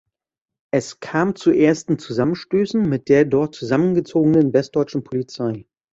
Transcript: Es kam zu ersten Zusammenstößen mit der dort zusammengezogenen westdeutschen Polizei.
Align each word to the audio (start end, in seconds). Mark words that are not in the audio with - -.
Es 0.73 0.99
kam 0.99 1.35
zu 1.35 1.51
ersten 1.51 1.99
Zusammenstößen 1.99 2.81
mit 2.89 3.07
der 3.07 3.23
dort 3.23 3.53
zusammengezogenen 3.53 4.51
westdeutschen 4.51 5.03
Polizei. 5.03 5.67